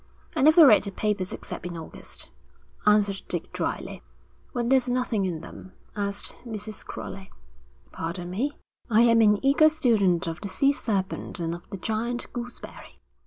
[0.35, 2.27] 'I never read the papers except in August,'
[2.87, 4.01] answered Dick drily.
[4.51, 6.83] 'When there's nothing in them?' asked Mrs.
[6.83, 7.29] Crowley.
[7.91, 8.57] 'Pardon me,
[8.89, 12.99] I am an eager student of the sea serpent and of the giant gooseberry.'